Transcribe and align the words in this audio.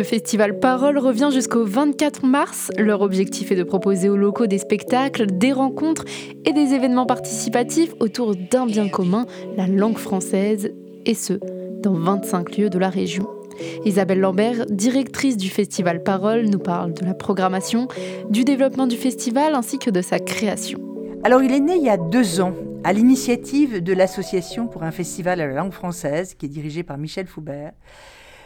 Le 0.00 0.04
festival 0.04 0.58
Parole 0.58 0.96
revient 0.96 1.28
jusqu'au 1.30 1.62
24 1.62 2.24
mars. 2.24 2.70
Leur 2.78 3.02
objectif 3.02 3.52
est 3.52 3.54
de 3.54 3.64
proposer 3.64 4.08
aux 4.08 4.16
locaux 4.16 4.46
des 4.46 4.56
spectacles, 4.56 5.26
des 5.26 5.52
rencontres 5.52 6.06
et 6.46 6.54
des 6.54 6.72
événements 6.72 7.04
participatifs 7.04 7.92
autour 8.00 8.34
d'un 8.34 8.64
bien 8.64 8.88
commun, 8.88 9.26
la 9.58 9.66
langue 9.66 9.98
française, 9.98 10.72
et 11.04 11.12
ce, 11.12 11.34
dans 11.82 11.92
25 11.92 12.56
lieux 12.56 12.70
de 12.70 12.78
la 12.78 12.88
région. 12.88 13.28
Isabelle 13.84 14.20
Lambert, 14.20 14.64
directrice 14.70 15.36
du 15.36 15.50
festival 15.50 16.02
Parole, 16.02 16.46
nous 16.46 16.58
parle 16.58 16.94
de 16.94 17.04
la 17.04 17.12
programmation, 17.12 17.86
du 18.30 18.44
développement 18.44 18.86
du 18.86 18.96
festival 18.96 19.54
ainsi 19.54 19.78
que 19.78 19.90
de 19.90 20.00
sa 20.00 20.18
création. 20.18 20.80
Alors 21.24 21.42
il 21.42 21.52
est 21.52 21.60
né 21.60 21.76
il 21.76 21.84
y 21.84 21.90
a 21.90 21.98
deux 21.98 22.40
ans 22.40 22.54
à 22.84 22.94
l'initiative 22.94 23.82
de 23.82 23.92
l'Association 23.92 24.66
pour 24.66 24.82
un 24.82 24.92
festival 24.92 25.42
à 25.42 25.46
la 25.46 25.52
langue 25.52 25.72
française 25.72 26.32
qui 26.32 26.46
est 26.46 26.48
dirigée 26.48 26.84
par 26.84 26.96
Michel 26.96 27.26
Foubert. 27.26 27.72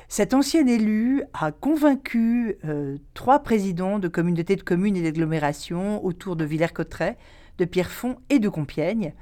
Cet 0.08 0.34
ancien 0.34 0.66
élu 0.66 1.22
a 1.32 1.50
convaincu 1.52 2.56
euh, 2.64 2.98
trois 3.14 3.40
présidents 3.40 3.98
de 3.98 4.08
communautés 4.08 4.56
de 4.56 4.62
communes 4.62 4.96
et 4.96 5.02
d'agglomérations 5.02 6.04
autour 6.04 6.36
de 6.36 6.44
Villers-Cotterêts, 6.44 7.16
de 7.58 7.64
Pierrefonds 7.64 8.16
et 8.30 8.38
de 8.38 8.48
Compiègne 8.48 9.14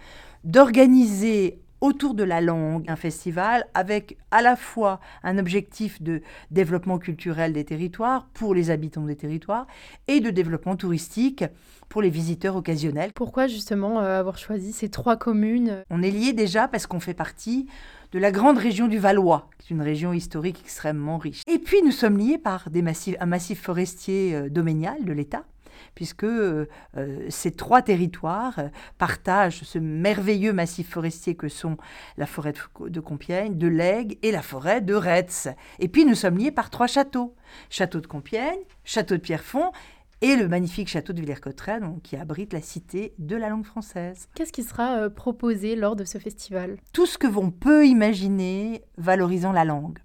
d'organiser 0.44 1.61
autour 1.82 2.14
de 2.14 2.22
la 2.22 2.40
langue, 2.40 2.84
un 2.88 2.96
festival 2.96 3.66
avec 3.74 4.16
à 4.30 4.40
la 4.40 4.56
fois 4.56 5.00
un 5.24 5.36
objectif 5.36 6.00
de 6.00 6.22
développement 6.52 6.98
culturel 6.98 7.52
des 7.52 7.64
territoires 7.64 8.28
pour 8.32 8.54
les 8.54 8.70
habitants 8.70 9.04
des 9.04 9.16
territoires 9.16 9.66
et 10.06 10.20
de 10.20 10.30
développement 10.30 10.76
touristique 10.76 11.44
pour 11.88 12.00
les 12.00 12.08
visiteurs 12.08 12.56
occasionnels. 12.56 13.12
Pourquoi 13.12 13.48
justement 13.48 14.00
euh, 14.00 14.20
avoir 14.20 14.38
choisi 14.38 14.72
ces 14.72 14.88
trois 14.88 15.16
communes? 15.16 15.82
On 15.90 16.02
est 16.02 16.12
lié 16.12 16.32
déjà 16.32 16.68
parce 16.68 16.86
qu'on 16.86 17.00
fait 17.00 17.14
partie 17.14 17.66
de 18.12 18.18
la 18.18 18.30
grande 18.30 18.58
région 18.58 18.86
du 18.86 18.98
Valois, 18.98 19.50
qui 19.58 19.72
est 19.72 19.76
une 19.76 19.82
région 19.82 20.12
historique 20.12 20.60
extrêmement 20.62 21.18
riche. 21.18 21.42
Et 21.48 21.58
puis 21.58 21.82
nous 21.82 21.90
sommes 21.90 22.16
liés 22.16 22.38
par 22.38 22.70
des 22.70 22.82
massifs, 22.82 23.16
un 23.20 23.26
massif 23.26 23.60
forestier 23.60 24.34
euh, 24.36 24.48
doménial 24.48 25.04
de 25.04 25.12
l'État 25.12 25.44
puisque 25.94 26.24
euh, 26.24 26.66
ces 27.28 27.52
trois 27.52 27.82
territoires 27.82 28.58
euh, 28.58 28.68
partagent 28.98 29.62
ce 29.62 29.78
merveilleux 29.78 30.52
massif 30.52 30.90
forestier 30.90 31.34
que 31.34 31.48
sont 31.48 31.76
la 32.16 32.26
forêt 32.26 32.54
de 32.80 33.00
Compiègne, 33.00 33.56
de 33.56 33.68
Lègue 33.68 34.18
et 34.22 34.32
la 34.32 34.42
forêt 34.42 34.80
de 34.80 34.94
Retz. 34.94 35.48
Et 35.78 35.88
puis 35.88 36.04
nous 36.04 36.14
sommes 36.14 36.38
liés 36.38 36.50
par 36.50 36.70
trois 36.70 36.86
châteaux. 36.86 37.34
Château 37.70 38.00
de 38.00 38.06
Compiègne, 38.06 38.60
château 38.84 39.16
de 39.16 39.20
Pierrefonds 39.20 39.72
et 40.22 40.36
le 40.36 40.48
magnifique 40.48 40.88
château 40.88 41.12
de 41.12 41.20
Villers-Cotterêts, 41.20 41.80
qui 42.02 42.16
abrite 42.16 42.52
la 42.52 42.62
cité 42.62 43.12
de 43.18 43.36
la 43.36 43.48
langue 43.48 43.64
française. 43.64 44.28
Qu'est-ce 44.34 44.52
qui 44.52 44.62
sera 44.62 44.96
euh, 44.96 45.10
proposé 45.10 45.74
lors 45.74 45.96
de 45.96 46.04
ce 46.04 46.18
festival? 46.18 46.76
Tout 46.92 47.06
ce 47.06 47.18
que 47.18 47.26
l'on 47.26 47.50
peut 47.50 47.86
imaginer 47.86 48.84
valorisant 48.96 49.52
la 49.52 49.64
langue. 49.64 49.98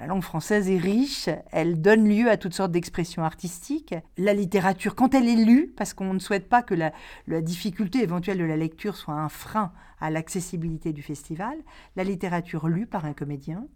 La 0.00 0.06
langue 0.06 0.22
française 0.22 0.70
est 0.70 0.78
riche, 0.78 1.28
elle 1.52 1.82
donne 1.82 2.08
lieu 2.08 2.30
à 2.30 2.38
toutes 2.38 2.54
sortes 2.54 2.72
d'expressions 2.72 3.22
artistiques. 3.22 3.94
La 4.16 4.32
littérature, 4.32 4.94
quand 4.94 5.14
elle 5.14 5.28
est 5.28 5.44
lue, 5.44 5.74
parce 5.76 5.92
qu'on 5.92 6.14
ne 6.14 6.18
souhaite 6.18 6.48
pas 6.48 6.62
que 6.62 6.74
la, 6.74 7.42
difficulté 7.42 8.02
éventuelle 8.02 8.38
de 8.38 8.44
la 8.44 8.56
lecture 8.56 8.96
soit 8.96 9.12
un 9.12 9.28
frein 9.28 9.72
à 10.00 10.08
l'accessibilité 10.08 10.94
du 10.94 11.02
festival, 11.02 11.58
la 11.96 12.04
littérature 12.04 12.66
lue 12.66 12.86
par 12.86 13.04
un 13.04 13.12
comédien, 13.12 13.66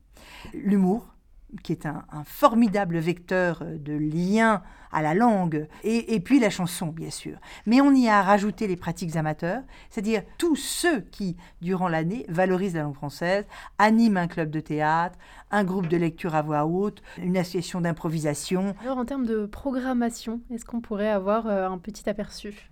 l'humour, 0.54 1.13
qui 1.62 1.72
est 1.72 1.86
un, 1.86 2.04
formidable 2.24 2.98
vecteur 2.98 3.62
de 3.64 3.92
lien 3.92 4.62
à 4.92 5.02
la 5.02 5.14
langue, 5.14 5.66
et, 5.82 6.20
puis 6.20 6.38
la 6.38 6.50
chanson, 6.50 6.86
bien 6.86 7.10
sûr. 7.10 7.36
Mais 7.66 7.80
on 7.80 7.92
y 7.92 8.08
a 8.08 8.22
rajouté 8.22 8.68
les 8.68 8.76
pratiques 8.76 9.16
amateurs, 9.16 9.62
c'est-à-dire 9.90 10.22
tous 10.38 10.56
ceux 10.56 11.00
qui, 11.00 11.36
durant 11.60 11.88
l'année, 11.88 12.24
valorisent 12.28 12.74
la 12.74 12.82
langue 12.82 12.94
française, 12.94 13.44
animent 13.78 14.18
un 14.18 14.28
club 14.28 14.50
de 14.50 14.60
théâtre, 14.60 15.18
un 15.50 15.64
groupe 15.64 15.88
de 15.88 15.96
lecture 15.96 16.34
à 16.34 16.42
voix 16.42 16.64
haute, 16.64 17.02
une 17.18 17.36
association 17.36 17.80
d'improvisation. 17.80 18.74
Alors, 18.82 18.98
en 18.98 19.04
termes 19.04 19.26
de 19.26 19.46
programmation, 19.46 20.40
est-ce 20.50 20.64
qu'on 20.64 20.80
pourrait 20.80 21.10
avoir 21.10 21.48
euh, 21.48 21.68
un 21.68 21.78
petit 21.78 22.08
aperçu? 22.08 22.70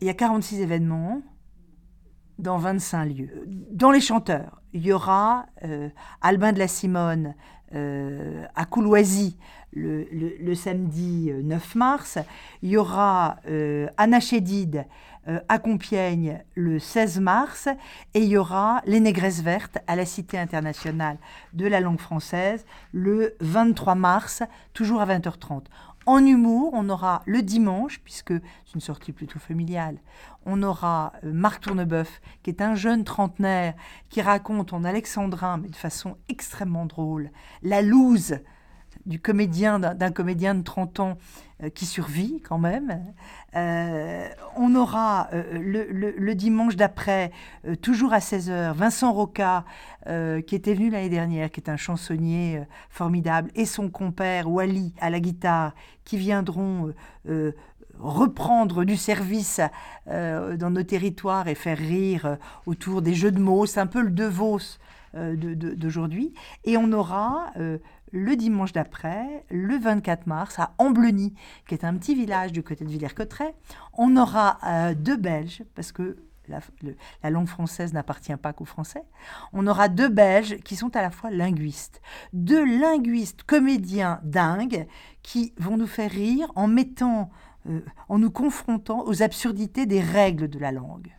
Il 0.00 0.06
y 0.06 0.10
a 0.10 0.14
46 0.14 0.60
événements 0.60 1.22
dans 2.38 2.58
25 2.58 3.06
lieux. 3.06 3.44
Dans 3.72 3.90
les 3.90 4.00
chanteurs, 4.00 4.62
il 4.72 4.86
y 4.86 4.92
aura 4.92 5.46
euh, 5.64 5.88
Albin 6.20 6.52
de 6.52 6.58
la 6.58 6.68
Simone 6.68 7.34
euh, 7.74 8.44
à 8.54 8.64
Couloisy 8.64 9.36
le, 9.72 10.54
samedi 10.54 11.30
9 11.32 11.62
euh, 11.62 11.78
mars. 11.78 12.18
Il 12.62 12.70
y 12.70 12.76
aura 12.76 13.36
euh, 13.48 13.88
Anna 13.96 14.18
à 15.48 15.58
Compiègne 15.58 16.42
le 16.54 16.78
16 16.78 17.20
mars. 17.20 17.68
Et 18.14 18.20
il 18.20 18.28
y 18.28 18.36
aura 18.36 18.80
Les 18.86 19.00
Négresses 19.00 19.42
Vertes 19.42 19.78
à 19.86 19.96
la 19.96 20.06
Cité 20.06 20.38
internationale 20.38 21.18
de 21.52 21.66
la 21.66 21.80
langue 21.80 22.00
française 22.00 22.64
le 22.92 23.36
23 23.40 23.94
mars, 23.94 24.42
toujours 24.72 25.02
à 25.02 25.06
20h30. 25.06 25.64
En 26.08 26.24
humour, 26.24 26.70
on 26.72 26.88
aura 26.88 27.20
le 27.26 27.42
dimanche, 27.42 28.00
puisque 28.02 28.32
c'est 28.32 28.74
une 28.74 28.80
sortie 28.80 29.12
plutôt 29.12 29.38
familiale, 29.38 29.98
on 30.46 30.62
aura 30.62 31.12
euh, 31.22 31.34
Marc 31.34 31.64
Tourneboeuf, 31.64 32.22
qui 32.42 32.48
est 32.48 32.62
un 32.62 32.74
jeune 32.74 33.04
trentenaire 33.04 33.74
qui 34.08 34.22
raconte 34.22 34.72
en 34.72 34.84
alexandrin, 34.84 35.58
mais 35.58 35.68
de 35.68 35.76
façon 35.76 36.16
extrêmement 36.30 36.86
drôle, 36.86 37.30
la 37.62 37.82
loose 37.82 38.38
du 39.04 39.20
comédien, 39.20 39.78
d'un 39.78 40.10
comédien 40.10 40.54
de 40.54 40.62
30 40.62 41.00
ans 41.00 41.18
euh, 41.62 41.68
qui 41.68 41.84
survit 41.84 42.40
quand 42.40 42.58
même. 42.58 43.04
Euh, 43.54 44.28
on 44.68 44.74
aura 44.74 45.28
le, 45.32 46.34
dimanche 46.34 46.76
d'après, 46.76 47.32
toujours 47.80 48.12
à 48.12 48.18
16h, 48.18 48.72
Vincent 48.74 49.12
Roca, 49.12 49.64
qui 50.04 50.54
était 50.54 50.74
venu 50.74 50.90
l'année 50.90 51.08
dernière, 51.08 51.50
qui 51.50 51.60
est 51.60 51.70
un 51.70 51.76
chansonnier 51.76 52.62
formidable, 52.90 53.50
et 53.54 53.64
son 53.64 53.88
compère 53.88 54.50
Wally 54.50 54.92
à 55.00 55.10
la 55.10 55.20
guitare, 55.20 55.74
qui 56.04 56.18
viendront 56.18 56.92
reprendre 57.98 58.84
du 58.84 58.96
service 58.96 59.60
euh, 60.08 60.56
dans 60.56 60.70
nos 60.70 60.82
territoires 60.82 61.48
et 61.48 61.54
faire 61.54 61.78
rire 61.78 62.26
euh, 62.26 62.36
autour 62.66 63.02
des 63.02 63.14
jeux 63.14 63.32
de 63.32 63.40
mots. 63.40 63.66
C'est 63.66 63.80
un 63.80 63.86
peu 63.86 64.02
le 64.02 64.10
De 64.10 64.24
Vos 64.24 64.58
euh, 65.14 65.36
d'aujourd'hui. 65.36 66.34
Et 66.64 66.76
on 66.76 66.92
aura 66.92 67.52
le 68.12 68.36
dimanche 68.36 68.72
d'après, 68.72 69.44
le 69.50 69.76
24 69.78 70.26
mars, 70.26 70.58
à 70.58 70.74
Ambleny, 70.78 71.34
qui 71.66 71.74
est 71.74 71.84
un 71.84 71.96
petit 71.96 72.14
village 72.14 72.52
du 72.52 72.62
côté 72.62 72.84
de 72.84 72.90
Villers-Cotterêts. 72.90 73.54
On 73.94 74.16
aura 74.16 74.58
deux 74.94 75.16
Belges, 75.16 75.62
parce 75.74 75.92
que 75.92 76.16
la, 76.48 76.60
la, 77.22 77.30
langue 77.30 77.46
française 77.46 77.92
n'appartient 77.92 78.36
pas 78.36 78.54
qu'aux 78.54 78.64
Français. 78.64 79.02
On 79.52 79.66
aura 79.66 79.88
deux 79.88 80.08
Belges 80.08 80.56
qui 80.64 80.76
sont 80.76 80.96
à 80.96 81.02
la 81.02 81.10
fois 81.10 81.30
linguistes. 81.30 82.00
Deux 82.32 82.64
linguistes 82.64 83.42
comédiens 83.42 84.20
dingues 84.22 84.86
qui 85.22 85.52
vont 85.58 85.76
nous 85.76 85.86
faire 85.86 86.10
rire 86.10 86.50
en 86.54 86.66
mettant 86.66 87.30
euh, 87.68 87.80
en 88.08 88.18
nous 88.18 88.30
confrontant 88.30 89.04
aux 89.06 89.22
absurdités 89.22 89.84
des 89.84 90.00
règles 90.00 90.48
de 90.48 90.58
la 90.58 90.72
langue. 90.72 91.14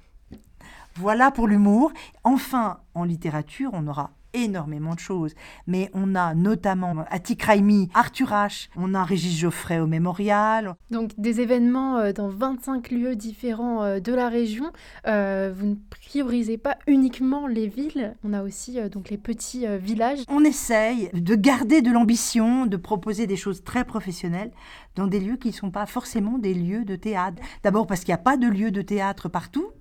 Voilà 0.96 1.32
pour 1.32 1.48
l'humour. 1.48 1.92
Enfin, 2.24 2.80
en 2.94 3.04
littérature, 3.04 3.70
on 3.74 3.88
aura 3.88 4.12
énormément 4.34 4.96
de 4.96 5.00
choses. 5.00 5.34
Mais 5.68 5.90
on 5.94 6.16
a 6.16 6.34
notamment 6.36 7.06
Atik 7.10 7.44
Raimi, 7.44 7.90
Arthur 7.94 8.30
H, 8.30 8.70
on 8.76 8.94
a 8.94 9.04
Régis 9.04 9.38
Geoffrey 9.38 9.80
au 9.80 9.88
Mémorial. 9.88 10.76
Donc 10.92 11.12
des 11.18 11.42
événements 11.42 11.98
euh, 11.98 12.12
dans 12.14 12.30
25 12.30 12.92
lieux 12.92 13.16
différents 13.16 13.84
euh, 13.84 14.00
de 14.00 14.14
la 14.14 14.30
région. 14.30 14.72
Euh, 15.08 15.52
vous 15.56 15.68
ne 15.68 15.76
priorisez 15.90 16.58
pas 16.58 16.78
uniquement 16.88 17.48
les 17.48 17.68
villes, 17.68 18.16
on 18.24 18.34
a 18.34 18.44
aussi 18.44 18.78
donc 18.90 19.10
les 19.10 19.18
petits 19.18 19.66
villages. 19.78 20.20
On 20.28 20.44
essaye 20.44 21.10
de 21.14 21.36
garder 21.36 21.82
de 21.82 21.92
l'ambition, 21.92 22.66
de 22.66 22.78
proposer 22.78 23.28
des 23.28 23.36
choses 23.36 23.64
très 23.64 23.84
professionnelles 23.84 24.52
dans 24.96 25.08
des 25.08 25.20
lieux 25.20 25.38
qui 25.38 25.50
ne 25.50 25.54
sont 25.54 25.72
pas 25.72 25.86
forcément 25.86 26.38
des 26.38 26.54
lieux 26.54 26.86
de 26.86 26.96
théâtre. 26.96 27.42
D'abord 27.64 27.88
parce 27.88 28.02
qu'il 28.02 28.12
n'y 28.12 28.20
a 28.20 28.24
pas 28.24 28.38
de 28.38 28.48
lieux 28.48 28.72
de 28.72 28.82
théâtre 28.82 29.30
partout 29.30 29.72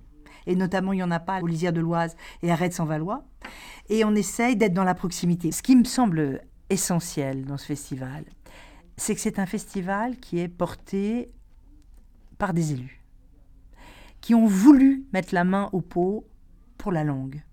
et 0.49 0.55
notamment 0.55 0.93
il 0.93 0.97
n'y 0.97 1.03
en 1.03 1.11
a 1.11 1.19
pas 1.19 1.39
aux 1.41 1.47
Lisières 1.47 1.73
de 1.73 1.79
l'Oise 1.79 2.15
et 2.41 2.51
à 2.51 2.55
Rennes-en-Valois. 2.55 3.23
Et 3.89 4.03
on 4.05 4.15
essaye 4.15 4.55
d'être 4.55 4.73
dans 4.73 4.83
la 4.83 4.95
proximité. 4.95 5.51
Ce 5.51 5.61
qui 5.61 5.75
me 5.75 5.83
semble 5.83 6.41
essentiel 6.69 7.45
dans 7.45 7.57
ce 7.57 7.65
festival, 7.65 8.25
c'est 8.97 9.15
que 9.15 9.21
c'est 9.21 9.39
un 9.39 9.45
festival 9.45 10.17
qui 10.17 10.39
est 10.39 10.47
porté 10.47 11.31
par 12.37 12.53
des 12.53 12.73
élus, 12.73 13.01
qui 14.21 14.35
ont 14.35 14.45
voulu 14.45 15.05
mettre 15.13 15.33
la 15.33 15.43
main 15.43 15.69
au 15.73 15.81
pot 15.81 16.25
pour 16.77 16.91
la 16.91 17.03
langue. 17.03 17.43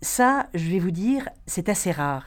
Ça, 0.00 0.48
je 0.54 0.70
vais 0.70 0.78
vous 0.78 0.90
dire, 0.90 1.28
c'est 1.46 1.68
assez 1.68 1.90
rare. 1.90 2.26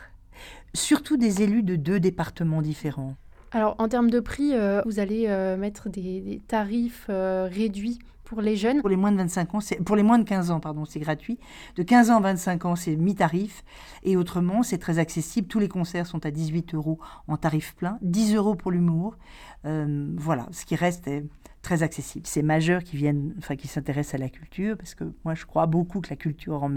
Surtout 0.73 1.17
des 1.17 1.41
élus 1.41 1.63
de 1.63 1.75
deux 1.75 1.99
départements 1.99 2.61
différents. 2.61 3.15
Alors, 3.51 3.75
en 3.79 3.89
termes 3.89 4.09
de 4.09 4.21
prix, 4.21 4.53
euh, 4.53 4.81
vous 4.85 4.99
allez 4.99 5.25
euh, 5.27 5.57
mettre 5.57 5.89
des, 5.89 6.41
tarifs 6.47 7.07
euh, 7.09 7.49
réduits 7.51 7.99
pour 8.31 8.41
les 8.41 8.55
jeunes? 8.55 8.79
Pour 8.79 8.87
les 8.87 8.95
moins 8.95 9.11
de 9.11 9.17
25 9.17 9.55
ans, 9.55 9.59
pour 9.85 9.97
les 9.97 10.03
moins 10.03 10.17
de 10.17 10.23
15 10.23 10.51
ans, 10.51 10.61
pardon, 10.61 10.85
c'est 10.85 11.01
gratuit. 11.01 11.37
De 11.75 11.83
15 11.83 12.11
ans 12.11 12.17
à 12.19 12.21
25 12.21 12.63
ans, 12.63 12.75
c'est 12.77 12.95
mi-tarif. 12.95 13.65
Et 14.03 14.15
autrement, 14.15 14.63
c'est 14.63 14.77
très 14.77 14.99
accessible. 14.99 15.49
Tous 15.49 15.59
les 15.59 15.67
concerts 15.67 16.07
sont 16.07 16.25
à 16.25 16.31
18 16.31 16.73
euros 16.73 16.97
en 17.27 17.35
tarif 17.35 17.75
plein, 17.75 17.99
10 18.01 18.35
euros 18.35 18.55
pour 18.55 18.71
l'humour. 18.71 19.17
voilà, 19.65 20.47
ce 20.51 20.63
qui 20.63 20.77
reste 20.77 21.09
est 21.09 21.25
très 21.61 21.83
accessible. 21.83 22.25
C'est 22.25 22.41
majeurs 22.41 22.85
qui 22.85 22.95
viennent, 22.95 23.35
enfin 23.37 23.57
qui 23.57 23.67
s'intéressent 23.67 24.15
à 24.15 24.23
la 24.23 24.29
culture, 24.29 24.77
parce 24.77 24.95
que 24.95 25.03
moi 25.25 25.35
je 25.35 25.45
crois 25.45 25.65
beaucoup 25.65 25.99
que 25.99 26.09
la 26.09 26.15
culture 26.15 26.57
rend 26.57 26.69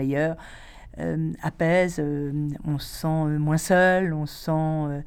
meilleur. 0.99 1.35
apaise, 1.43 2.03
on 2.65 2.79
se 2.79 3.01
sent 3.01 3.39
moins 3.39 3.59
seul, 3.59 4.13
on 4.13 4.27
se 4.27 4.45
sent... 4.45 5.03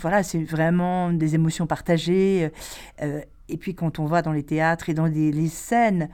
voilà, 0.00 0.22
c'est 0.22 0.42
vraiment 0.42 1.12
des 1.12 1.34
émotions 1.34 1.66
partagées. 1.66 2.50
et 3.00 3.56
puis 3.56 3.74
quand 3.74 3.98
on 3.98 4.06
va 4.06 4.22
dans 4.22 4.32
les 4.32 4.42
théâtres 4.42 4.88
et 4.88 4.94
dans 4.94 5.06
les 5.06 5.48
scènes, 5.48 6.08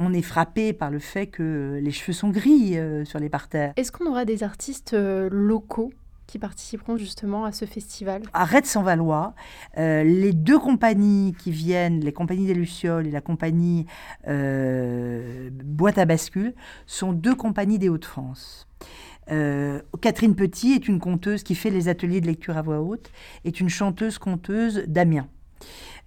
on 0.00 0.14
est 0.14 0.22
frappé 0.22 0.72
par 0.72 0.90
le 0.90 0.98
fait 0.98 1.26
que 1.26 1.78
les 1.80 1.90
cheveux 1.90 2.14
sont 2.14 2.30
gris 2.30 2.78
euh, 2.78 3.04
sur 3.04 3.18
les 3.18 3.28
parterres. 3.28 3.74
Est-ce 3.76 3.92
qu'on 3.92 4.06
aura 4.06 4.24
des 4.24 4.42
artistes 4.42 4.94
euh, 4.94 5.28
locaux 5.30 5.92
qui 6.30 6.38
participeront 6.38 6.96
justement 6.96 7.44
à 7.44 7.52
ce 7.52 7.64
festival 7.64 8.22
À 8.32 8.44
Rennes-sans-Valois, 8.44 9.34
euh, 9.78 10.04
les 10.04 10.32
deux 10.32 10.58
compagnies 10.58 11.34
qui 11.38 11.50
viennent, 11.50 12.00
les 12.00 12.12
compagnies 12.12 12.46
des 12.46 12.54
Lucioles 12.54 13.06
et 13.06 13.10
la 13.10 13.20
compagnie 13.20 13.86
Boîte 14.26 15.98
à 15.98 16.04
bascule, 16.04 16.54
sont 16.86 17.12
deux 17.12 17.34
compagnies 17.34 17.78
des 17.78 17.88
Hauts-de-France. 17.88 18.66
Catherine 20.00 20.34
Petit 20.34 20.72
est 20.72 20.88
une 20.88 20.98
conteuse 20.98 21.42
qui 21.42 21.54
fait 21.54 21.70
les 21.70 21.88
ateliers 21.88 22.20
de 22.20 22.26
lecture 22.26 22.56
à 22.56 22.62
voix 22.62 22.80
haute, 22.80 23.12
est 23.44 23.60
une 23.60 23.68
chanteuse-conteuse 23.68 24.84
d'Amiens. 24.88 25.28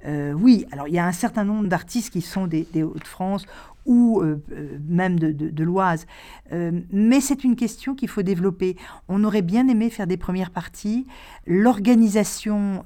Oui, 0.06 0.66
alors 0.72 0.88
il 0.88 0.94
y 0.94 1.00
a 1.00 1.06
un 1.06 1.14
certain 1.14 1.44
nombre 1.44 1.68
d'artistes 1.68 2.12
qui 2.12 2.22
sont 2.22 2.48
des 2.48 2.68
Hauts-de-France 2.76 3.46
ou 3.86 4.22
euh, 4.22 4.42
euh, 4.52 4.78
même 4.88 5.20
de, 5.20 5.64
l'Oise. 5.64 6.06
Euh, 6.52 6.72
mais 6.92 7.22
c'est 7.22 7.44
une 7.44 7.56
question 7.56 7.96
qu'il 7.96 8.10
faut 8.10 8.22
développer. 8.22 8.78
On 9.08 9.24
aurait 9.24 9.42
bien 9.42 9.68
aimé 9.68 9.90
faire 9.90 10.08
des 10.08 10.18
premières 10.18 10.52
parties. 10.52 11.06
L'organisation 11.46 12.84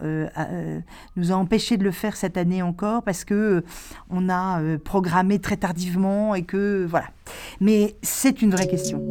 nous 1.16 1.32
a 1.32 1.36
empêché 1.36 1.78
de 1.78 1.84
le 1.84 1.92
faire 1.92 2.16
cette 2.16 2.38
année 2.38 2.62
encore 2.62 3.04
parce 3.04 3.24
que 3.24 3.64
on 4.10 4.30
a 4.30 4.62
programmé 4.84 5.40
très 5.40 5.58
tardivement 5.58 6.36
et 6.36 6.44
que 6.44 6.86
voilà. 6.90 7.08
Mais 7.62 7.96
c'est 8.02 8.42
une 8.42 8.52
vraie 8.52 8.68
question. 8.68 9.08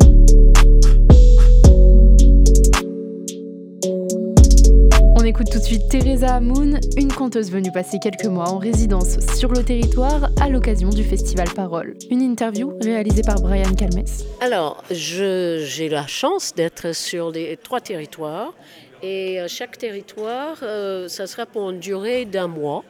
Écoute 5.36 5.52
tout 5.52 5.58
de 5.58 5.64
suite 5.64 5.88
Teresa 5.90 6.40
Moon, 6.40 6.80
une 6.96 7.12
conteuse 7.12 7.50
venue 7.50 7.70
passer 7.70 7.98
quelques 7.98 8.24
mois 8.24 8.48
en 8.48 8.56
résidence 8.56 9.18
sur 9.36 9.52
le 9.52 9.62
territoire 9.62 10.30
à 10.40 10.48
l'occasion 10.48 10.88
du 10.88 11.04
festival 11.04 11.46
Parole. 11.54 11.92
Une 12.10 12.22
interview 12.22 12.72
réalisée 12.80 13.20
par 13.20 13.42
Brian 13.42 13.74
Calmes. 13.74 14.06
Alors, 14.40 14.82
j'ai 14.90 15.90
la 15.90 16.06
chance 16.06 16.54
d'être 16.54 16.94
sur 16.94 17.30
les 17.32 17.58
trois 17.58 17.82
territoires 17.82 18.54
et 19.02 19.38
euh, 19.38 19.46
chaque 19.46 19.76
territoire, 19.76 20.56
euh, 20.62 21.06
ça 21.06 21.26
sera 21.26 21.44
pour 21.44 21.68
une 21.68 21.80
durée 21.80 22.24
d'un 22.24 22.48
mois 22.48 22.82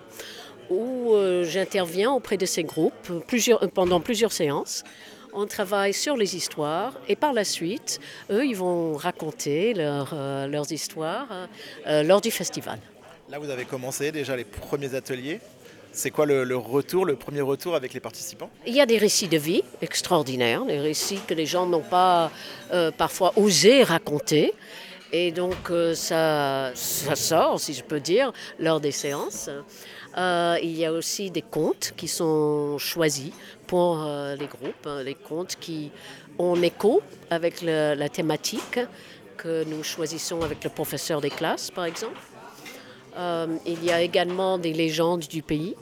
où 0.70 1.14
euh, 1.14 1.42
j'interviens 1.42 2.12
auprès 2.12 2.36
de 2.36 2.46
ces 2.46 2.62
groupes 2.62 3.10
pendant 3.74 3.98
plusieurs 3.98 4.30
séances 4.30 4.84
on 5.36 5.46
travaille 5.46 5.92
sur 5.92 6.16
les 6.16 6.34
histoires 6.34 6.94
et 7.08 7.14
par 7.14 7.32
la 7.32 7.44
suite, 7.44 8.00
eux, 8.30 8.44
ils 8.44 8.56
vont 8.56 8.96
raconter 8.96 9.74
euh, 9.76 10.46
leurs 10.46 10.72
histoires 10.72 11.28
euh, 11.86 12.02
lors 12.02 12.20
du 12.20 12.30
festival. 12.30 12.78
Là, 13.28 13.38
vous 13.38 13.50
avez 13.50 13.66
commencé 13.66 14.10
déjà 14.10 14.34
les 14.34 14.44
premiers 14.44 14.94
ateliers. 14.94 15.40
C'est 15.92 16.10
quoi 16.10 16.26
le, 16.26 16.56
retour, 16.56 17.04
le 17.04 17.16
premier 17.16 17.40
retour 17.40 17.74
avec 17.74 17.92
les 17.94 18.00
participants? 18.00 18.50
Il 18.66 18.74
y 18.74 18.80
a 18.80 18.86
des 18.86 18.98
récits 18.98 19.28
de 19.28 19.38
vie 19.38 19.62
extraordinaires, 19.80 20.64
des 20.64 20.78
récits 20.78 21.20
que 21.26 21.34
les 21.34 21.46
gens 21.46 21.66
n'ont 21.66 21.80
pas 21.80 22.30
euh, 22.72 22.90
parfois 22.90 23.32
osé 23.36 23.82
raconter. 23.82 24.54
Et 25.12 25.30
donc 25.30 25.70
ça, 25.94 26.72
ça 26.74 27.14
sort, 27.14 27.60
si 27.60 27.72
je 27.72 27.82
peux 27.82 28.00
dire, 28.00 28.32
lors 28.58 28.80
des 28.80 28.90
séances. 28.90 29.48
Euh, 30.16 30.58
il 30.62 30.76
y 30.76 30.84
a 30.84 30.92
aussi 30.92 31.30
des 31.30 31.42
contes 31.42 31.92
qui 31.96 32.08
sont 32.08 32.78
choisis 32.78 33.32
pour 33.66 34.02
euh, 34.02 34.34
les 34.36 34.46
groupes, 34.46 34.86
hein, 34.86 35.02
les 35.02 35.14
contes 35.14 35.56
qui 35.60 35.90
ont 36.38 36.60
écho 36.62 37.02
avec 37.28 37.60
la 37.62 38.08
thématique 38.08 38.80
que 39.36 39.64
nous 39.64 39.82
choisissons 39.82 40.40
avec 40.40 40.64
le 40.64 40.70
professeur 40.70 41.20
des 41.20 41.30
classes, 41.30 41.70
par 41.70 41.84
exemple. 41.84 42.18
Euh, 43.16 43.56
il 43.66 43.84
y 43.84 43.90
a 43.90 44.00
également 44.00 44.58
des 44.58 44.72
légendes 44.72 45.26
du 45.28 45.42
pays. 45.42 45.74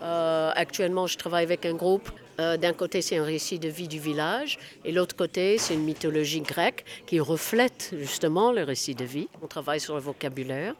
actuellement, 0.00 1.06
je 1.06 1.16
travaille 1.16 1.44
avec 1.44 1.64
un 1.64 1.74
groupe. 1.74 2.10
D'un 2.38 2.72
côté, 2.72 3.00
c'est 3.00 3.16
un 3.16 3.24
récit 3.24 3.58
de 3.58 3.68
vie 3.68 3.88
du 3.88 4.00
village, 4.00 4.58
et 4.84 4.92
l'autre 4.92 5.16
côté, 5.16 5.56
c'est 5.56 5.74
une 5.74 5.84
mythologie 5.84 6.40
grecque 6.42 6.84
qui 7.06 7.20
reflète 7.20 7.94
justement 7.96 8.52
le 8.52 8.64
récit 8.64 8.94
de 8.94 9.04
vie. 9.04 9.28
On 9.40 9.46
travaille 9.46 9.80
sur 9.80 9.94
le 9.94 10.00
vocabulaire 10.00 10.74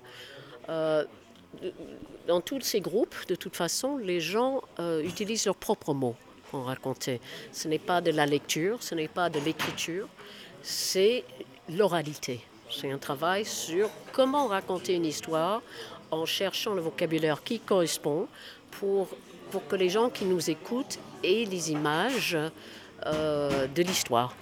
dans 2.26 2.40
tous 2.40 2.60
ces 2.60 2.80
groupes, 2.80 3.14
de 3.28 3.34
toute 3.34 3.56
façon, 3.56 3.96
les 3.96 4.20
gens 4.20 4.62
euh, 4.78 5.02
utilisent 5.02 5.46
leurs 5.46 5.56
propres 5.56 5.94
mots 5.94 6.16
pour 6.50 6.64
raconter. 6.64 7.20
Ce 7.52 7.68
n'est 7.68 7.78
pas 7.78 8.00
de 8.00 8.10
la 8.10 8.26
lecture, 8.26 8.82
ce 8.82 8.94
n'est 8.94 9.08
pas 9.08 9.28
de 9.28 9.40
l'écriture, 9.40 10.08
c'est 10.62 11.24
l'oralité. 11.68 12.40
C'est 12.70 12.90
un 12.90 12.98
travail 12.98 13.44
sur 13.44 13.88
comment 14.12 14.46
raconter 14.46 14.94
une 14.94 15.04
histoire 15.04 15.62
en 16.10 16.26
cherchant 16.26 16.74
le 16.74 16.80
vocabulaire 16.80 17.42
qui 17.42 17.60
correspond 17.60 18.26
pour, 18.70 19.08
pour 19.50 19.66
que 19.66 19.76
les 19.76 19.88
gens 19.88 20.10
qui 20.10 20.24
nous 20.24 20.50
écoutent 20.50 20.98
aient 21.22 21.44
les 21.44 21.70
images 21.70 22.36
euh, 23.06 23.66
de 23.66 23.82
l'histoire. 23.82 24.34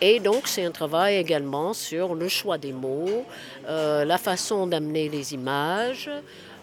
Et 0.00 0.20
donc, 0.20 0.46
c'est 0.46 0.64
un 0.64 0.70
travail 0.70 1.16
également 1.16 1.74
sur 1.74 2.14
le 2.14 2.28
choix 2.28 2.58
des 2.58 2.72
mots, 2.72 3.24
euh, 3.68 4.04
la 4.04 4.18
façon 4.18 4.66
d'amener 4.66 5.08
les 5.08 5.34
images, 5.34 6.10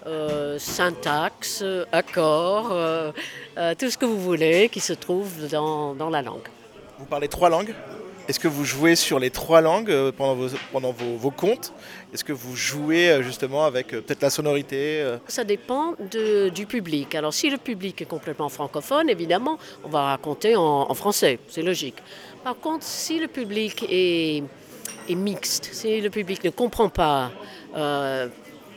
euh, 0.05 0.57
syntaxe, 0.57 1.63
accord, 1.91 2.69
euh, 2.71 3.11
tout 3.77 3.89
ce 3.89 3.97
que 3.97 4.05
vous 4.05 4.19
voulez 4.19 4.69
qui 4.69 4.79
se 4.79 4.93
trouve 4.93 5.47
dans, 5.49 5.93
dans 5.93 6.09
la 6.09 6.21
langue. 6.21 6.47
Vous 6.97 7.05
parlez 7.05 7.27
trois 7.27 7.49
langues? 7.49 7.73
Est-ce 8.27 8.39
que 8.39 8.47
vous 8.47 8.65
jouez 8.65 8.95
sur 8.95 9.19
les 9.19 9.29
trois 9.29 9.61
langues 9.61 10.11
pendant 10.11 10.35
vos, 10.35 10.49
pendant 10.71 10.91
vos, 10.91 11.31
contes 11.31 11.73
Est-ce 12.13 12.23
que 12.23 12.33
vous 12.33 12.55
jouez 12.55 13.19
justement 13.21 13.65
avec 13.65 13.87
peut-être 13.89 14.21
la 14.21 14.29
sonorité 14.29 15.03
Ça 15.27 15.43
dépend 15.43 15.95
du 16.53 16.65
public. 16.65 17.15
Alors 17.15 17.33
si 17.33 17.49
le 17.49 17.57
public 17.57 18.01
est 18.01 18.05
complètement 18.05 18.49
francophone, 18.49 19.09
évidemment, 19.09 19.57
on 19.83 19.89
va 19.89 20.03
raconter 20.03 20.55
en, 20.55 20.93
français, 20.93 21.39
c'est 21.47 21.61
logique. 21.61 21.97
Par 22.43 22.57
contre, 22.59 22.83
si 22.83 23.19
le 23.19 23.27
public 23.27 23.85
est, 23.89 24.43
mixte, 25.09 25.69
si 25.71 26.01
le 26.01 26.09
public 26.09 26.43
ne 26.43 26.49
comprend 26.49 26.89
pas 26.89 27.31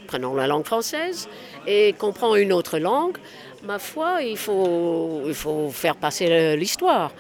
prenons 0.07 0.35
la 0.35 0.49
langue 0.49 0.65
française, 0.65 1.29
et 1.69 1.93
comprend 1.93 2.35
une 2.35 2.53
autre 2.53 2.79
langue, 2.79 3.17
ma 3.63 3.79
foi, 3.79 4.23
il 4.23 4.37
faut 4.37 5.71
faire 5.73 5.95
passer 5.97 6.57
l'histoire. 6.57 7.13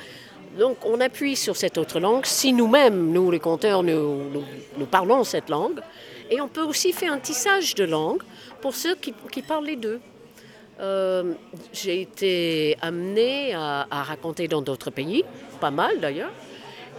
Donc 0.58 0.78
on 0.84 1.00
appuie 1.00 1.36
sur 1.36 1.56
cette 1.56 1.78
autre 1.78 2.00
langue 2.00 2.26
si 2.26 2.52
nous-mêmes, 2.52 3.12
nous 3.12 3.30
les 3.30 3.38
conteurs, 3.38 3.82
nous, 3.82 4.42
parlons 4.90 5.24
cette 5.24 5.48
langue. 5.48 5.80
Et 6.30 6.40
on 6.40 6.48
peut 6.48 6.62
aussi 6.62 6.92
faire 6.92 7.12
un 7.12 7.18
tissage 7.18 7.74
de 7.74 7.84
langue 7.84 8.22
pour 8.60 8.74
ceux 8.74 8.94
qui, 8.94 9.14
qui 9.32 9.42
parlent 9.42 9.66
les 9.66 9.76
deux. 9.76 10.00
Euh, 10.80 11.34
j'ai 11.72 12.00
été 12.00 12.76
amenée 12.80 13.52
à, 13.54 13.86
raconter 13.90 14.48
dans 14.48 14.62
d'autres 14.62 14.90
pays, 14.90 15.24
pas 15.60 15.70
mal 15.70 16.00
d'ailleurs. 16.00 16.32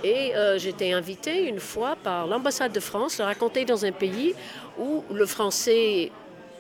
Et 0.04 0.36
euh, 0.36 0.58
j'étais 0.58 0.92
invitée 0.94 1.48
une 1.48 1.60
fois 1.60 1.96
par 1.96 2.28
l'ambassade 2.28 2.72
de 2.72 2.80
France 2.80 3.20
à 3.20 3.26
raconter 3.26 3.66
dans 3.66 3.86
un 3.86 3.92
pays 3.92 4.34
où 4.80 5.04
le 5.12 5.26
français 5.26 6.12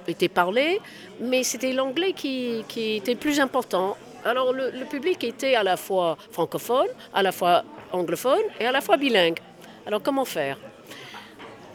était 0.07 0.29
parlé, 0.29 0.79
mais 1.19 1.43
c'était 1.43 1.73
l'anglais 1.73 2.13
qui, 2.13 2.63
était 2.75 3.15
plus 3.15 3.39
important. 3.39 3.97
Alors 4.23 4.53
le, 4.53 4.85
public 4.85 5.23
était 5.23 5.55
à 5.55 5.63
la 5.63 5.77
fois 5.77 6.17
francophone, 6.31 6.87
à 7.13 7.23
la 7.23 7.31
fois 7.31 7.63
anglophone 7.91 8.43
et 8.59 8.65
à 8.65 8.71
la 8.71 8.81
fois 8.81 8.97
bilingue. 8.97 9.39
Alors 9.85 10.01
comment 10.01 10.25
faire? 10.25 10.57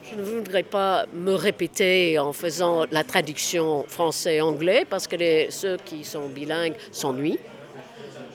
Je 0.09 0.15
ne 0.15 0.23
voudrais 0.23 0.63
pas 0.63 1.07
me 1.13 1.35
répéter 1.35 2.19
en 2.21 2.33
faisant 2.33 2.85
la 2.93 3.03
traduction 3.03 3.85
français-anglais 3.89 4.87
parce 4.89 5.09
que 5.09 5.17
ceux 5.51 5.77
qui 5.85 6.05
sont 6.05 6.29
bilingues 6.29 6.77
s'ennuient. 6.93 7.41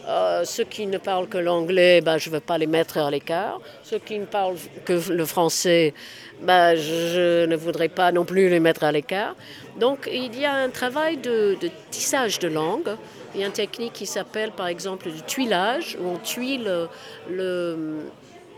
Euh, 0.08 0.44
ceux 0.44 0.64
qui 0.64 0.88
ne 0.88 0.98
parlent 0.98 1.28
que 1.28 1.38
l'anglais, 1.38 2.02
ben, 2.02 2.18
je 2.18 2.30
ne 2.30 2.36
veux 2.36 2.40
pas 2.42 2.58
les 2.58 2.68
mettre 2.68 2.98
à 2.98 3.10
l'écart. 3.10 3.62
Ceux 3.84 4.00
qui 4.00 4.18
ne 4.18 4.26
parlent 4.26 4.58
que 4.84 5.12
le 5.12 5.26
français, 5.26 5.94
ben, 6.42 6.76
je 6.76 7.46
ne 7.46 7.56
voudrais 7.56 7.88
pas 7.88 8.12
non 8.12 8.26
plus 8.26 8.50
les 8.50 8.60
mettre 8.60 8.84
à 8.84 8.92
l'écart. 8.92 9.36
Donc 9.80 10.10
il 10.12 10.38
y 10.38 10.46
a 10.46 10.54
un 10.54 10.70
travail 10.70 11.18
de, 11.18 11.56
tissage 11.92 12.40
de 12.40 12.48
langue. 12.48 12.98
Il 13.34 13.42
y 13.42 13.44
a 13.44 13.48
une 13.48 13.54
technique 13.54 13.94
qui 13.94 14.06
s'appelle 14.06 14.52
par 14.52 14.68
exemple 14.68 15.08
le 15.08 15.22
tuilage, 15.22 15.98
où 16.02 16.08
on 16.08 16.18
tuile 16.18 16.88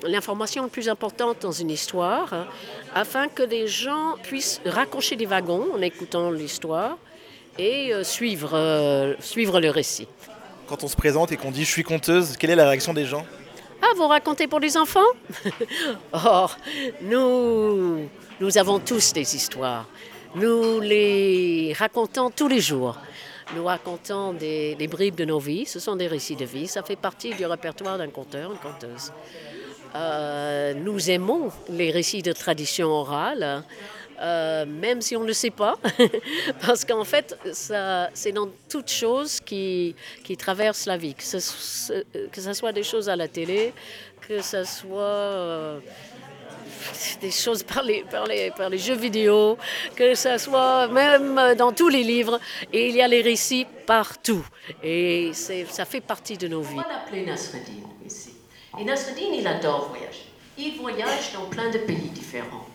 l'information 0.03 0.63
la 0.63 0.69
plus 0.69 0.89
importante 0.89 1.37
dans 1.41 1.51
une 1.51 1.69
histoire, 1.69 2.33
hein, 2.33 2.47
afin 2.93 3.27
que 3.27 3.43
les 3.43 3.67
gens 3.67 4.15
puissent 4.23 4.61
raccrocher 4.65 5.15
des 5.15 5.25
wagons 5.25 5.67
en 5.73 5.81
écoutant 5.81 6.31
l'histoire 6.31 6.97
et 7.57 7.93
euh, 7.93 8.03
suivre, 8.03 8.51
euh, 8.53 9.13
suivre 9.19 9.59
le 9.59 9.69
récit. 9.69 10.07
Quand 10.67 10.83
on 10.83 10.87
se 10.87 10.95
présente 10.95 11.31
et 11.31 11.37
qu'on 11.37 11.51
dit 11.51 11.65
je 11.65 11.71
suis 11.71 11.83
conteuse, 11.83 12.35
quelle 12.37 12.49
est 12.49 12.55
la 12.55 12.67
réaction 12.67 12.93
des 12.93 13.05
gens? 13.05 13.25
Ah, 13.81 13.93
vous 13.95 14.07
racontez 14.07 14.47
pour 14.47 14.59
les 14.59 14.77
enfants? 14.77 15.01
Or, 16.13 16.57
nous, 17.01 18.07
nous 18.39 18.57
avons 18.57 18.79
tous 18.79 19.13
des 19.13 19.35
histoires. 19.35 19.85
Nous 20.35 20.79
les 20.79 21.75
racontons 21.77 22.31
tous 22.31 22.47
les 22.47 22.61
jours. 22.61 22.97
Nous 23.55 23.65
racontons 23.65 24.33
des, 24.33 24.87
bribes 24.89 25.15
de 25.15 25.25
nos 25.25 25.39
vies. 25.39 25.65
Ce 25.65 25.79
sont 25.79 25.95
des 25.95 26.07
récits 26.07 26.35
de 26.35 26.45
vie. 26.45 26.67
Ça 26.67 26.83
fait 26.83 26.95
partie 26.95 27.33
du 27.33 27.45
répertoire 27.45 27.97
d'un 27.97 28.09
conteur, 28.09 28.51
une 28.51 28.57
conteuse. 28.57 29.11
Euh, 29.95 30.73
nous 30.73 31.09
aimons 31.09 31.51
les 31.69 31.91
récits 31.91 32.21
de 32.21 32.31
tradition 32.33 32.87
orale. 32.87 33.63
Euh, 34.21 34.65
même 34.65 35.01
si 35.01 35.17
on 35.17 35.21
ne 35.21 35.27
le 35.27 35.33
sait 35.33 35.49
pas, 35.49 35.75
parce 36.61 36.85
qu'en 36.85 37.03
fait, 37.03 37.35
c'est 37.51 38.31
dans 38.31 38.47
toutes 38.69 38.89
choses 38.89 39.39
qui, 39.39 39.95
qui 40.23 40.37
traversent 40.37 40.85
la 40.85 40.97
vie, 40.97 41.15
que 41.15 41.23
ce, 41.23 42.03
que 42.31 42.39
ce 42.39 42.53
soit 42.53 42.71
des 42.71 42.83
choses 42.83 43.09
à 43.09 43.15
la 43.15 43.27
télé, 43.27 43.73
que 44.27 44.41
ce 44.41 44.63
soit 44.63 45.01
euh, 45.01 45.79
des 47.21 47.31
choses 47.31 47.63
par 47.63 47.83
les, 47.83 48.03
jeux 48.77 48.95
vidéo, 48.95 49.57
que 49.95 50.15
ce 50.15 50.37
soit 50.37 50.87
même 50.87 51.55
dans 51.57 51.71
tous 51.71 51.89
les 51.89 52.03
livres, 52.03 52.39
et 52.71 52.89
il 52.89 52.95
y 52.95 53.01
a 53.01 53.07
les 53.07 53.21
récits 53.21 53.65
partout. 53.85 54.45
Et 54.83 55.31
ça 55.33 55.85
fait 55.85 56.01
partie 56.01 56.37
de 56.37 56.47
nos 56.47 56.61
vies. 56.61 56.75
On 56.75 56.81
va 56.81 56.87
l'appeler 56.87 57.25
Nasreddin 57.25 57.83
ici. 58.05 58.35
Et 58.79 58.83
Nasreddin, 58.83 59.33
il 59.33 59.47
adore 59.47 59.89
voyager. 59.89 60.25
Il 60.57 60.77
voyage 60.77 61.33
dans 61.33 61.45
plein 61.45 61.69
de 61.69 61.79
pays 61.79 62.09
différents. 62.09 62.67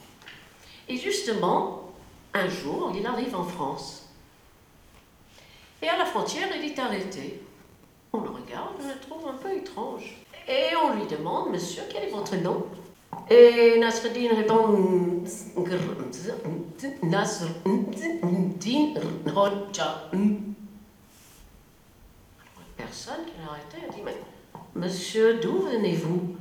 Et 0.88 0.97
justement, 0.97 1.93
un 2.35 2.49
jour, 2.49 2.93
il 2.95 3.07
arrive 3.07 3.35
en 3.35 3.45
France. 3.45 4.07
Et 5.83 5.88
à 5.88 5.97
la 5.97 6.07
frontière, 6.07 6.49
il 6.57 6.64
est 6.64 6.78
arrêté. 6.78 7.40
On 8.12 8.21
le 8.21 8.31
regarde, 8.31 8.75
on 8.83 8.88
le 8.88 8.99
trouve 8.99 9.28
un 9.28 9.37
peu 9.37 9.55
étrange. 9.55 10.17
Et 10.49 10.75
on 10.83 10.95
lui 10.95 11.07
demande, 11.07 11.50
monsieur, 11.50 11.83
quel 11.90 12.05
est 12.05 12.11
votre 12.11 12.35
nom? 12.37 12.67
Nasreddin 13.79 14.35
répond, 14.37 15.23
Nasreddin 17.03 18.95
Roja. 19.27 20.11
La 22.57 22.65
personne 22.77 23.25
qui 23.27 23.33
l'a 23.38 23.50
arrêté 23.50 23.77
a 23.87 23.93
dit, 23.93 24.03
mais 24.05 24.17
monsieur, 24.75 25.38
d'où 25.41 25.62
venez-vous? 25.62 26.37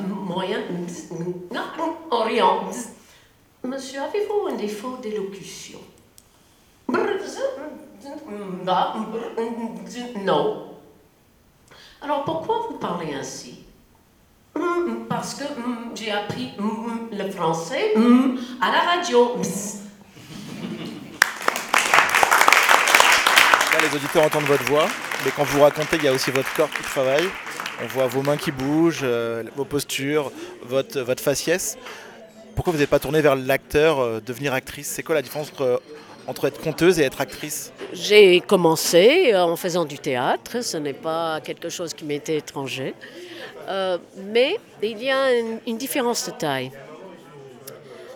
Moyen 0.00 0.60
Orient. 2.10 2.70
Monsieur, 3.62 4.00
avez-vous 4.02 4.46
un 4.48 4.56
défaut 4.56 4.96
d'élocution? 5.02 5.78
Non. 10.24 10.66
Alors 12.00 12.24
pourquoi 12.24 12.66
vous 12.68 12.78
parlez 12.78 13.14
ainsi? 13.14 13.64
Parce 15.08 15.34
que 15.34 15.44
j'ai 15.94 16.10
appris 16.10 16.52
le 17.12 17.30
français 17.30 17.94
à 18.60 18.70
la 18.70 18.80
radio. 18.80 19.36
Là, 23.72 23.78
les 23.80 23.96
auditeurs 23.96 24.24
entendent 24.24 24.44
votre 24.44 24.64
voix, 24.64 24.86
mais 25.24 25.30
quand 25.36 25.44
vous 25.44 25.62
racontez, 25.62 25.96
il 25.96 26.04
y 26.04 26.08
a 26.08 26.12
aussi 26.12 26.30
votre 26.30 26.52
corps 26.54 26.70
qui 26.70 26.82
travaille. 26.82 27.28
On 27.82 27.86
voit 27.86 28.06
vos 28.06 28.22
mains 28.22 28.36
qui 28.36 28.52
bougent, 28.52 29.00
euh, 29.02 29.42
vos 29.56 29.64
postures, 29.64 30.30
votre, 30.62 31.00
votre 31.00 31.22
faciès. 31.22 31.76
Pourquoi 32.54 32.72
vous 32.72 32.78
n'êtes 32.78 32.90
pas 32.90 33.00
tourné 33.00 33.20
vers 33.20 33.34
l'acteur, 33.34 33.98
euh, 33.98 34.20
devenir 34.24 34.54
actrice? 34.54 34.86
C'est 34.86 35.02
quoi 35.02 35.16
la 35.16 35.22
différence 35.22 35.52
entre, 36.28 36.46
être 36.46 36.60
conteuse 36.60 37.00
et 37.00 37.02
être 37.02 37.20
actrice? 37.20 37.72
J'ai 37.92 38.40
commencé 38.40 39.32
euh, 39.32 39.42
en 39.42 39.56
faisant 39.56 39.84
du 39.84 39.98
théâtre, 39.98 40.62
ce 40.62 40.76
n'est 40.76 40.92
pas 40.92 41.40
quelque 41.40 41.68
chose 41.68 41.94
qui 41.94 42.04
m'était 42.04 42.36
étranger. 42.36 42.94
Mais 44.16 44.56
il 44.82 45.02
y 45.02 45.10
a 45.10 45.32
une, 45.66 45.78
différence 45.78 46.26
de 46.26 46.32
taille. 46.32 46.70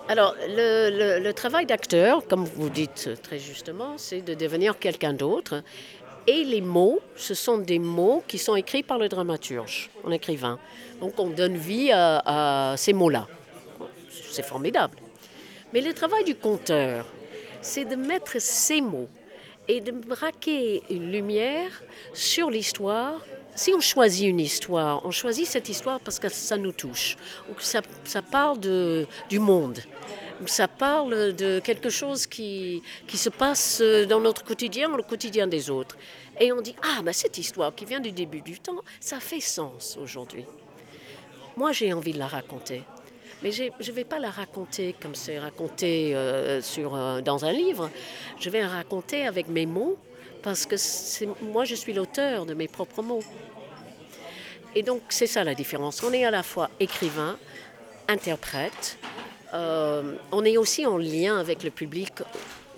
Alors, 0.09 0.35
le, 0.49 1.31
travail 1.33 1.67
d'acteur, 1.67 2.27
comme 2.27 2.45
vous 2.45 2.71
dites 2.71 3.11
très 3.23 3.39
justement, 3.39 3.95
c'est 3.97 4.23
de 4.23 4.35
devenir 4.35 4.79
quelqu'un 4.79 5.13
d'autre. 5.13 5.63
Et 6.27 6.45
les 6.45 6.61
mots, 6.61 7.01
ce 7.17 7.33
sont 7.33 7.57
des 7.57 7.79
mots 7.79 8.23
qui 8.29 8.37
sont 8.37 8.55
écrits 8.55 8.83
par 8.83 8.99
le 8.99 9.09
dramaturge, 9.09 9.91
en 10.05 10.11
écrivain. 10.11 10.59
Donc 11.01 11.19
on 11.19 11.29
donne 11.29 11.57
vie 11.57 11.91
à, 11.93 12.75
ces 12.77 12.93
mots-là. 12.93 13.27
C'est 14.31 14.45
formidable. 14.45 14.99
Mais 15.73 15.81
le 15.81 15.95
travail 15.95 16.25
du 16.25 16.35
conteur, 16.35 17.07
c'est 17.63 17.85
de 17.85 17.97
mettre 17.97 18.41
ces 18.41 18.81
mots 18.81 19.09
et 19.69 19.81
de 19.81 19.93
braquer 19.93 20.83
une 20.91 21.13
lumière 21.13 21.83
sur 22.15 22.51
l'histoire. 22.51 23.25
Si 23.59 23.75
on 23.75 23.81
choisit 23.81 24.29
une 24.29 24.39
histoire, 24.39 25.05
on 25.05 25.11
choisit 25.11 25.45
cette 25.45 25.69
histoire 25.69 25.99
parce 25.99 26.21
que 26.21 26.29
ça 26.29 26.57
nous 26.57 26.71
touche, 26.71 27.17
ou 27.51 27.55
que 27.55 27.65
ça, 27.65 27.83
parle 28.23 28.61
du 29.29 29.41
monde 29.41 29.81
ça 30.47 30.69
parle 30.69 31.35
de 31.35 31.59
quelque 31.59 31.91
chose 31.91 32.29
qui, 32.29 32.81
qui 33.09 33.19
se 33.19 33.29
passe 33.29 33.83
dans 34.09 34.21
notre 34.21 34.45
quotidien, 34.45 34.97
le 34.97 35.03
quotidien 35.03 35.49
des 35.49 35.69
autres. 35.69 35.97
Et 36.39 36.53
on 36.53 36.61
dit, 36.61 36.77
ah, 36.81 37.03
ben 37.03 37.13
cette 37.13 37.37
histoire 37.39 37.75
qui 37.75 37.85
vient 37.85 37.99
du 37.99 38.13
début 38.13 38.43
du 38.43 38.61
temps, 38.61 38.81
ça 39.01 39.19
fait 39.19 39.41
sens 39.41 39.99
aujourd'hui. 40.01 40.45
Moi, 41.57 41.73
j'ai 41.73 41.93
envie 41.93 42.13
de 42.13 42.21
la 42.21 42.29
raconter. 42.29 42.85
Mais 43.43 43.51
je 43.51 43.65
ne 43.65 43.93
vais 43.93 44.05
pas 44.05 44.21
la 44.21 44.31
raconter 44.31 44.95
comme 45.03 45.17
c'est 45.17 45.41
raconté 45.41 46.15
euh, 46.15 46.63
sur, 46.63 46.95
euh, 46.95 47.21
dans 47.21 47.45
un 47.45 47.53
livre. 47.53 47.91
Je 48.39 48.51
vais 48.51 48.61
la 48.61 48.69
raconter 48.69 49.27
avec 49.27 49.49
mes 49.49 49.67
mots, 49.67 49.99
parce 50.49 50.65
que 50.65 50.77
moi, 51.45 51.67
je 51.67 51.75
suis 51.75 51.93
l'auteur 51.93 52.47
de 52.47 52.55
mes 52.55 52.69
propres 52.69 53.03
mots. 53.03 53.23
Et 54.75 54.83
donc, 54.83 55.03
c'est 55.11 55.27
ça 55.27 55.45
la 55.45 55.55
différence. 55.55 56.03
On 56.03 56.11
est 56.11 56.25
à 56.25 56.31
la 56.31 56.43
fois 56.43 56.71
écrivain, 56.81 57.37
interprète, 58.09 58.97
euh, 59.53 60.15
on 60.33 60.47
est 60.47 60.57
aussi 60.57 60.87
en 60.87 60.97
lien 60.97 61.39
avec 61.39 61.63
le 61.65 61.71
public 61.71 62.13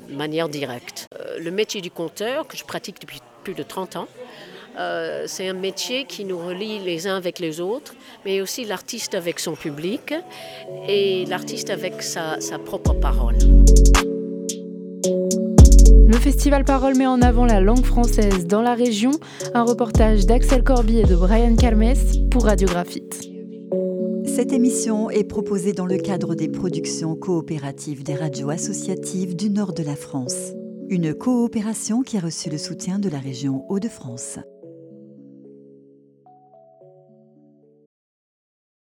de 0.09 0.17
manière 0.17 0.49
directe. 0.49 1.07
Euh, 1.15 1.39
le 1.39 1.53
métier 1.53 1.81
du 1.81 1.93
conteur, 1.93 2.49
que 2.49 2.57
je 2.57 2.65
pratique 2.65 3.01
depuis 3.01 3.21
plus 3.45 3.55
de 3.55 3.63
30 3.63 3.95
ans, 3.95 4.09
euh, 4.77 5.27
c'est 5.29 5.49
un 5.49 5.53
métier 5.53 6.07
qui 6.07 6.25
nous 6.25 6.39
relie 6.39 6.81
les 6.81 7.07
uns 7.07 7.17
avec 7.17 7.39
les 7.39 7.61
autres, 7.61 7.95
mais 8.25 8.41
aussi 8.41 8.65
l'artiste 8.65 9.15
avec 9.15 9.39
son 9.39 9.55
public 9.55 10.13
et 10.89 11.25
l'artiste 11.27 11.71
avec 11.71 12.03
sa, 12.03 12.41
sa 12.41 12.59
propre 12.59 12.95
parole. 12.95 13.37
Le 16.21 16.25
festival 16.25 16.67
Parole 16.67 16.99
met 16.99 17.07
en 17.07 17.23
avant 17.23 17.47
la 17.47 17.63
langue 17.63 17.87
française 17.87 18.47
dans 18.47 18.61
la 18.61 18.75
région. 18.75 19.13
Un 19.55 19.63
reportage 19.63 20.27
d'Axel 20.27 20.63
Corby 20.63 20.99
et 20.99 21.05
de 21.05 21.17
Brian 21.17 21.57
Calmes 21.57 21.95
pour 22.31 22.45
Radiographite. 22.45 23.23
Cette 24.27 24.53
émission 24.53 25.09
est 25.09 25.25
proposée 25.25 25.73
dans 25.73 25.87
le 25.87 25.97
cadre 25.97 26.35
des 26.35 26.51
productions 26.51 27.17
coopératives 27.17 28.03
des 28.03 28.15
radios 28.15 28.51
associatives 28.51 29.35
du 29.35 29.49
nord 29.49 29.73
de 29.73 29.83
la 29.83 29.97
France. 29.97 30.53
Une 30.91 31.15
coopération 31.15 32.03
qui 32.03 32.19
a 32.19 32.21
reçu 32.21 32.51
le 32.51 32.59
soutien 32.59 32.99
de 32.99 33.09
la 33.09 33.19
région 33.19 33.65
Hauts-de-France. 33.71 34.41